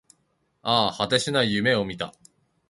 [0.63, 2.15] ああ、果てしない夢を見た